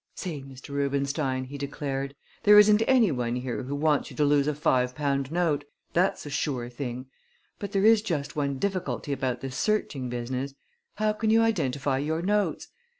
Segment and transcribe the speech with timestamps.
[0.15, 0.69] "Say, Mr.
[0.69, 4.95] Rubenstein," he declared, "there isn't any one here who wants you to lose a five
[4.95, 7.05] pound note that's a sure thing!
[7.59, 10.55] But there is just one difficulty about this searching business:
[10.95, 12.69] How can you identify your notes?